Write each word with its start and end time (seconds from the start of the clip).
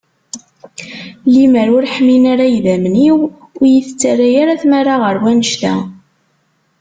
Limer 1.33 1.67
ur 1.75 1.83
ḥmin 1.93 2.23
ara 2.33 2.45
yidammen-iw 2.53 3.19
ur 3.59 3.65
iyi-tettarra 3.67 4.27
ara 4.41 4.61
tmara 4.61 4.95
ɣer 5.03 5.15
wanect-a. 5.23 5.75